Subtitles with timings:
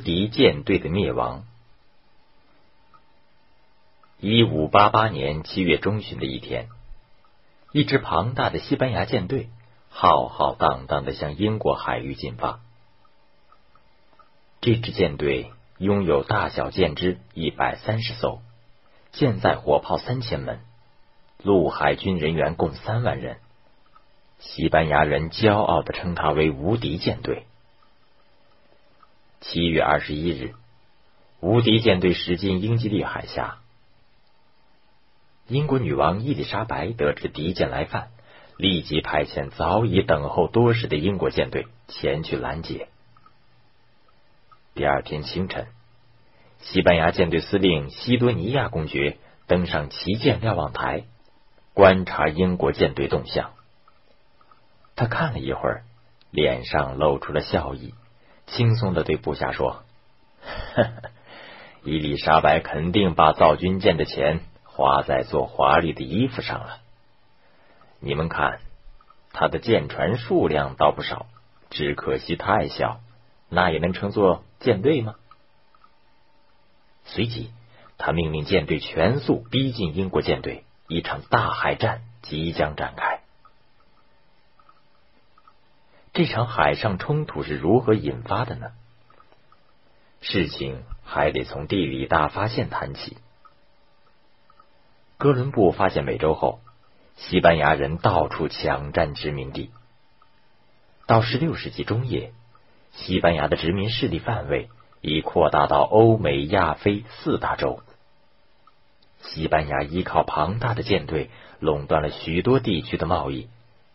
[0.00, 1.44] 敌舰队的灭亡。
[4.18, 6.68] 一五八八年七月中旬的一天，
[7.72, 9.48] 一支庞大的西班牙舰队
[9.88, 12.60] 浩浩荡荡的向英国海域进发。
[14.60, 18.42] 这支舰队拥有大小舰只一百三十艘，
[19.12, 20.60] 舰载火炮三千门，
[21.42, 23.38] 陆海军人员共三万人。
[24.38, 27.46] 西班牙人骄傲的称它为“无敌舰队”。
[29.40, 30.54] 七月二十一日，
[31.40, 33.56] 无敌舰队驶进英吉利海峡。
[35.48, 38.10] 英国女王伊丽莎白得知敌舰来犯，
[38.58, 42.88] 立即派遣早已等候多时的英国舰队前去拦截。
[44.74, 45.68] 第二天清晨，
[46.60, 51.04] 西班牙舰队司令西多尼亚公爵登上旗舰瞭望台，
[51.72, 53.52] 观察英国舰队动向。
[54.96, 55.84] 他看了一会儿，
[56.30, 57.94] 脸上露出了笑意。
[58.52, 59.82] 轻松的对部下说
[61.82, 66.78] ：“伊丽莎白肯定把造军舰的钱花在做华丽的衣服上了。
[68.00, 68.60] 你们看，
[69.32, 71.26] 他的舰船数量倒不少，
[71.70, 73.00] 只可惜太小，
[73.48, 75.14] 那也能称作舰队吗？”
[77.04, 77.50] 随即，
[77.98, 83.19] 他命令舰队全速逼近英国舰队，一场大海战即将展开。
[86.20, 88.72] 这场海上冲突是如何引发的呢？
[90.20, 93.16] 事情还得从地理大发现谈起。
[95.16, 96.60] 哥伦布发现美洲后，
[97.16, 99.70] 西班牙人到处抢占殖民地。
[101.06, 102.34] 到十六世纪中叶，
[102.92, 104.68] 西班牙的殖民势力范围
[105.00, 107.80] 已扩大到欧美、亚非四大洲。
[109.22, 113.48] 西班牙依靠庞大的舰队，垄断了许多地区的贸易。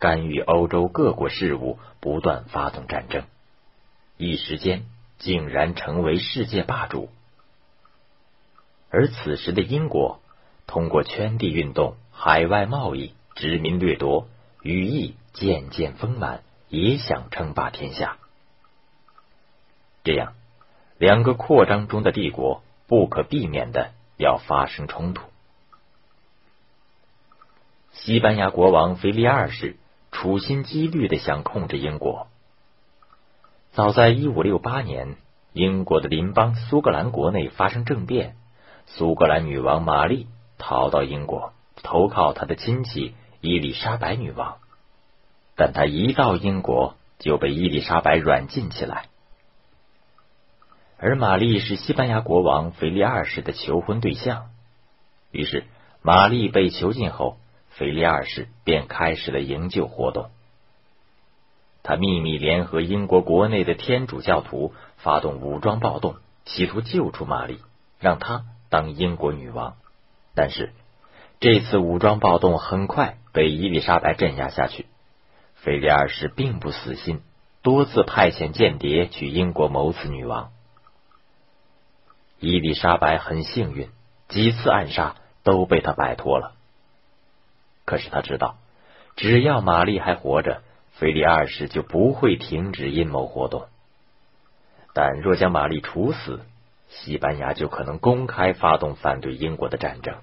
[0.05, 3.23] 干预欧洲各国事务，不断发动战争，
[4.17, 4.85] 一时间
[5.17, 7.09] 竟然成为世界霸主。
[8.91, 10.19] 而此时的英国，
[10.67, 14.27] 通过圈地运动、海外贸易、殖民掠夺，
[14.61, 18.17] 羽翼渐渐丰满，也想称霸天下。
[20.03, 20.33] 这样，
[20.99, 25.23] 两个扩张中的帝国不可避免的要发生冲突。
[27.91, 29.77] 西班牙国王腓力二世。
[30.15, 32.27] 处心积虑的想控制英国。
[33.73, 35.17] 早在一五六八年，
[35.51, 38.37] 英国的邻邦苏格兰国内发生政变，
[38.85, 40.27] 苏格兰女王玛丽
[40.57, 41.51] 逃到英国，
[41.83, 44.55] 投靠她的亲戚伊丽莎白女王。
[45.57, 49.07] 但她一到英国，就被伊丽莎白软禁起来。
[50.97, 54.45] 而玛丽是西班牙国王腓力二世的求婚对象，
[55.31, 55.65] 于是
[56.01, 57.37] 玛丽被囚禁后。
[57.77, 60.29] 腓力二世便开始了营救活动。
[61.83, 66.15] 他秘密联合英国国内的天主教徒，发动武装暴动，
[66.45, 67.59] 企图救出玛丽，
[67.99, 69.75] 让她当英国女王。
[70.33, 70.73] 但是
[71.39, 74.85] 这次武装暴动很快被伊丽莎白镇压下去。
[75.55, 77.21] 腓力二世并不死心，
[77.61, 80.51] 多次派遣间谍去英国谋刺女王。
[82.39, 83.89] 伊丽莎白很幸运，
[84.29, 86.53] 几次暗杀都被他摆脱了。
[87.85, 88.57] 可是他知道，
[89.15, 90.63] 只要玛丽还活着，
[90.93, 93.67] 腓力二世就不会停止阴谋活动。
[94.93, 96.41] 但若将玛丽处死，
[96.89, 100.15] 西班牙就可能公开发动反对英国的战争。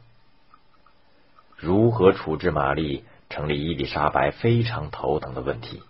[1.56, 5.82] 如何处置玛丽，成了伊丽莎白非常头疼的问题。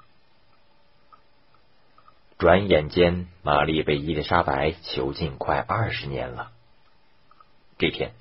[2.39, 6.51] 转眼间，玛丽被伊丽莎白囚禁快二十年了。
[7.79, 8.13] 这天，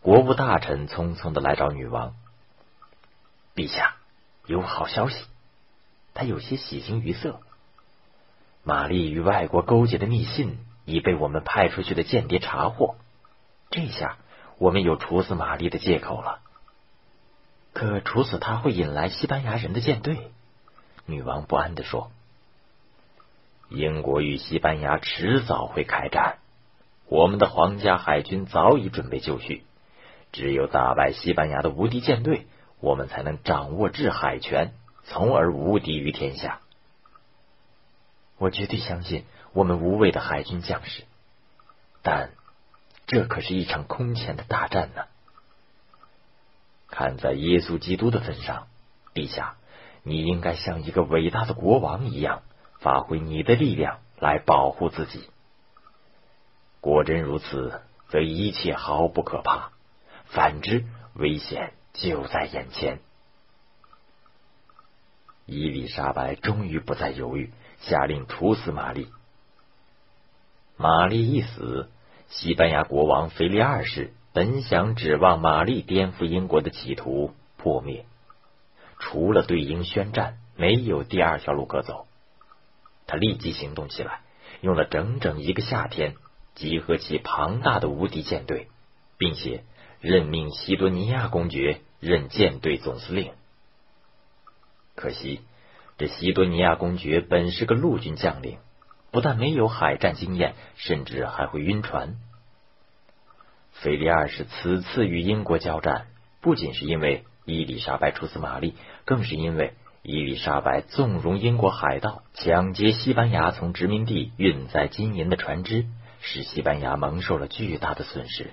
[0.00, 2.14] 国务大臣匆匆的来找女王。
[3.56, 3.96] 陛下，
[4.44, 5.24] 有好消息。
[6.12, 7.40] 他有些喜形于色。
[8.62, 12.96] 玛丽与外国勾结的密信已被我们派出去的间谍查获。
[13.70, 14.18] 这下
[14.58, 16.40] 我们有处死玛丽的借口了。
[17.72, 20.30] 可处死他会引来西班牙人的舰队。
[21.06, 22.10] 女王不安的说
[23.70, 26.38] ：“英国与西班牙迟早会开战。
[27.08, 29.64] 我们的皇家海军早已准备就绪。
[30.32, 32.46] 只有打败西班牙的无敌舰队。”
[32.80, 34.72] 我们才能掌握制海权，
[35.04, 36.60] 从而无敌于天下。
[38.38, 41.04] 我绝对相信我们无畏的海军将士，
[42.02, 42.30] 但
[43.06, 45.04] 这可是一场空前的大战呢。
[46.88, 48.68] 看在耶稣基督的份上，
[49.14, 49.56] 陛下，
[50.02, 52.42] 你应该像一个伟大的国王一样，
[52.78, 55.28] 发挥你的力量来保护自己。
[56.80, 59.72] 果真如此，则一切毫不可怕；
[60.26, 60.84] 反之，
[61.14, 61.72] 危险。
[61.98, 63.00] 就在眼前，
[65.46, 67.50] 伊丽莎白终于不再犹豫，
[67.80, 69.08] 下令处死玛丽。
[70.76, 71.88] 玛丽一死，
[72.28, 78.04] 西班牙国王腓力二世本想指望玛丽颠覆英国的企图破灭，
[78.98, 82.06] 除了对英宣战，没有第二条路可走。
[83.06, 84.20] 他立即行动起来，
[84.60, 86.16] 用了整整一个夏天，
[86.54, 88.68] 集合起庞大的无敌舰队，
[89.16, 89.64] 并且
[90.00, 93.32] 任命西多尼亚公爵任舰队总司令。
[94.94, 95.40] 可惜，
[95.98, 98.58] 这西多尼亚公爵本是个陆军将领。
[99.12, 102.16] 不但没有海战经验，甚至还会晕船。
[103.72, 106.08] 腓力二世此次与英国交战，
[106.42, 108.74] 不仅是因为伊丽莎白出死玛丽，
[109.06, 109.72] 更是因为
[110.02, 115.86] 伊丽莎白纵容英国海盗抢劫西班牙从殖民地运载金银的船只，
[116.20, 118.50] 使西班牙蒙受了巨大的损失。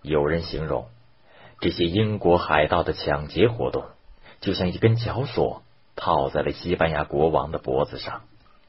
[0.00, 0.88] 有人形容，
[1.60, 3.84] 这些英国海盗的抢劫活动，
[4.40, 5.62] 就像一根绞索
[5.96, 8.22] 套在了西班牙国王的脖子上。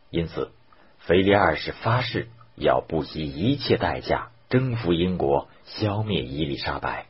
[0.10, 0.52] 因此，
[1.00, 7.08] 腓力二世发誓要不惜一切代价征服英国，消灭伊丽莎白。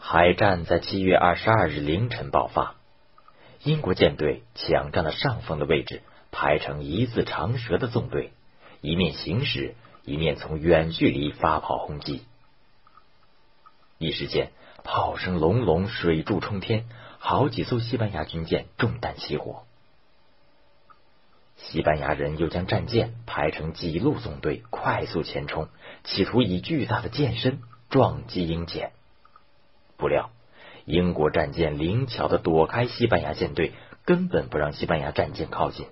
[0.00, 2.74] 海战在七月二十二日凌晨爆发，
[3.62, 6.02] 英国舰队抢占了上风的位置，
[6.32, 8.32] 排成一字长蛇的纵队，
[8.80, 9.74] 一面行驶，
[10.04, 12.22] 一面从远距离发炮轰击。
[13.98, 14.52] 一时间，
[14.84, 16.86] 炮声隆隆，水柱冲天，
[17.18, 19.64] 好几艘西班牙军舰中弹起火。
[21.56, 25.68] 西班牙人又将战舰排成几路纵队，快速前冲，
[26.04, 27.58] 企图以巨大的舰身
[27.90, 28.92] 撞击英舰。
[29.96, 30.30] 不料，
[30.84, 33.72] 英国战舰灵巧的躲开西班牙舰队，
[34.04, 35.88] 根本不让西班牙战舰靠近。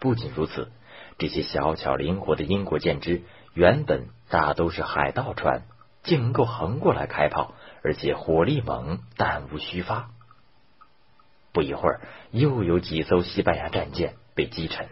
[0.00, 0.72] 不仅如此，
[1.18, 3.22] 这些小巧灵活的英国舰只
[3.54, 5.62] 原本大都是海盗船，
[6.02, 10.10] 竟能够横过来开炮，而且火力猛，弹无虚发。
[11.52, 12.00] 不一会儿，
[12.30, 14.88] 又有几艘西班牙战舰被击沉。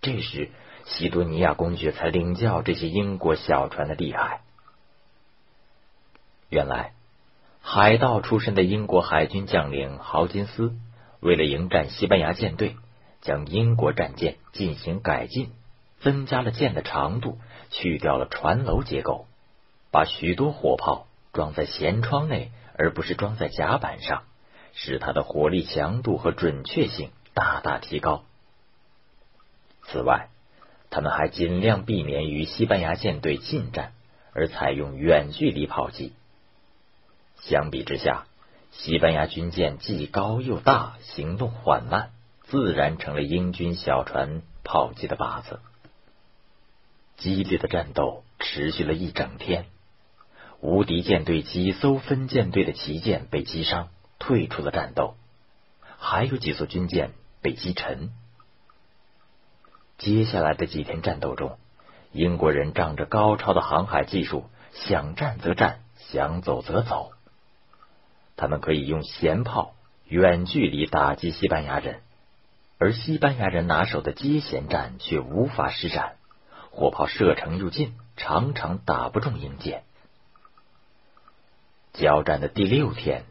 [0.00, 0.50] 这时，
[0.86, 4.40] 西多尼亚公爵才领教这些英国小船的厉害。
[6.48, 6.94] 原来，
[7.60, 10.74] 海盗出身的英国海军将领豪金斯，
[11.20, 12.76] 为了迎战西班牙舰队，
[13.20, 15.52] 将英国战舰进行改进，
[16.00, 17.38] 增加了舰的长度，
[17.70, 19.26] 去掉了船楼结构，
[19.90, 24.22] 把许多火炮装在舷窗内，而不是装在甲板上。
[24.72, 28.22] 使它的火力强度和准确性大大提高。
[29.82, 30.28] 此外，
[30.90, 33.92] 他们还尽量避免与西班牙舰队近战，
[34.32, 36.12] 而采用远距离炮击。
[37.40, 38.26] 相比之下，
[38.70, 42.12] 西班牙军舰既高又大，行动缓慢，
[42.44, 45.58] 自然成了英军小船炮击的靶子。
[47.20, 49.66] 激烈的战斗持续了一整天，
[50.60, 53.88] 无敌舰队几艘分舰队的旗舰被击伤。
[54.22, 55.14] 退出了战斗，
[55.98, 58.10] 还有几艘军舰被击沉。
[59.96, 61.58] 接下来的几天战斗中，
[62.12, 64.44] 英国人仗着高超的航海技术，
[64.74, 67.12] 想战则战，想走则走。
[68.36, 69.74] 他们可以用舷炮
[70.04, 72.02] 远距离打击西班牙人，
[72.78, 76.16] 而西班牙人拿手的接舷战却无法施展，
[76.70, 79.82] 火炮射程又近，常常打不中英舰。
[81.92, 83.24] 交战的第六天。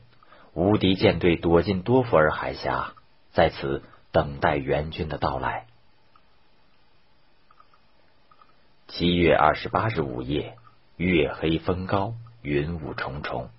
[0.55, 2.93] 无敌舰队躲进多佛尔海峡，
[3.31, 5.67] 在此等待援军的到来。
[8.87, 10.57] 七月二十八日午夜，
[10.97, 13.51] 月黑风高，云雾重重，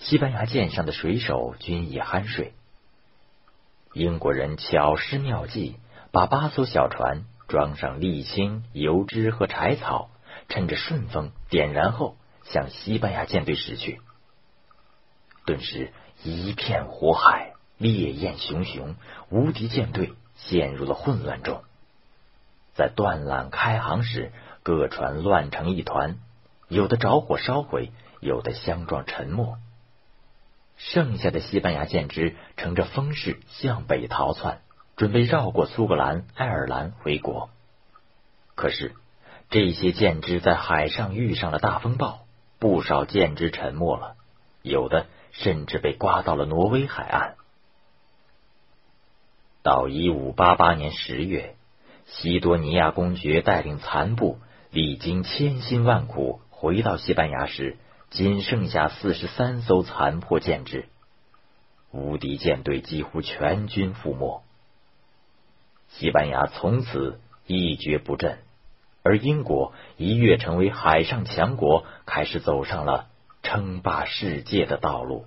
[0.00, 2.52] 西班牙舰上的水手均已酣睡。
[3.94, 5.76] 英国人巧施妙计，
[6.10, 10.08] 把八艘小船装上沥青、油脂和柴草，
[10.48, 14.00] 趁着顺风点燃后，向西班牙舰队驶去。
[15.44, 15.92] 顿时。
[16.22, 18.94] 一片火海，烈焰熊熊，
[19.30, 21.62] 无敌舰队陷入了混乱中。
[22.74, 26.18] 在断缆开航时，各船乱成一团，
[26.68, 27.90] 有的着火烧毁，
[28.20, 29.56] 有的相撞沉没。
[30.76, 34.60] 剩下的西班牙舰只乘着风势向北逃窜，
[35.00, 37.48] 准备绕过苏格兰、爱尔兰回国。
[38.54, 38.94] 可是，
[39.48, 42.26] 这些舰只在海上遇上了大风暴，
[42.58, 44.16] 不少舰只沉没了，
[44.60, 45.06] 有的。
[45.32, 47.36] 甚至被刮到了挪威海岸。
[49.62, 51.54] 到一五八八年十月，
[52.04, 54.38] 西多尼亚公爵带领残部，
[54.70, 57.78] 历经千辛万苦回到西班牙时，
[58.10, 60.88] 仅剩下四十三艘残破舰只，
[61.90, 64.42] 无敌舰队几乎全军覆没。
[65.90, 68.38] 西班牙从此一蹶不振，
[69.02, 73.06] 而英国一跃成为海上强国，开始走上了。
[73.42, 75.24] 称霸世界的道路。